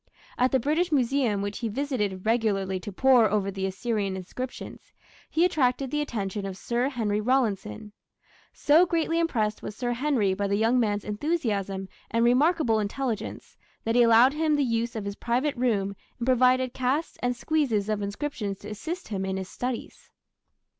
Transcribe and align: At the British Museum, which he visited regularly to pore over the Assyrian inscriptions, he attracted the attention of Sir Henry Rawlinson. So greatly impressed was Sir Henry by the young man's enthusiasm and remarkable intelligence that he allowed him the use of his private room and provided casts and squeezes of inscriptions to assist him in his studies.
At 0.35 0.51
the 0.51 0.59
British 0.59 0.91
Museum, 0.91 1.43
which 1.43 1.59
he 1.59 1.69
visited 1.69 2.25
regularly 2.25 2.79
to 2.79 2.91
pore 2.91 3.29
over 3.29 3.51
the 3.51 3.67
Assyrian 3.67 4.15
inscriptions, 4.17 4.91
he 5.29 5.45
attracted 5.45 5.91
the 5.91 6.01
attention 6.01 6.43
of 6.47 6.57
Sir 6.57 6.89
Henry 6.89 7.21
Rawlinson. 7.21 7.91
So 8.51 8.87
greatly 8.87 9.19
impressed 9.19 9.61
was 9.61 9.75
Sir 9.75 9.91
Henry 9.93 10.33
by 10.33 10.47
the 10.47 10.55
young 10.57 10.79
man's 10.79 11.05
enthusiasm 11.05 11.87
and 12.09 12.25
remarkable 12.25 12.79
intelligence 12.79 13.55
that 13.83 13.93
he 13.93 14.01
allowed 14.01 14.33
him 14.33 14.55
the 14.55 14.63
use 14.63 14.95
of 14.95 15.05
his 15.05 15.17
private 15.17 15.55
room 15.55 15.95
and 16.17 16.25
provided 16.25 16.73
casts 16.73 17.19
and 17.21 17.35
squeezes 17.35 17.87
of 17.87 18.01
inscriptions 18.01 18.57
to 18.61 18.69
assist 18.69 19.09
him 19.09 19.23
in 19.23 19.37
his 19.37 19.49
studies. 19.49 20.09